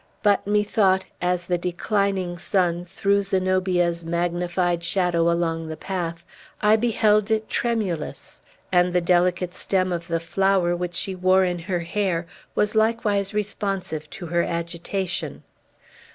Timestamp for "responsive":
13.35-14.09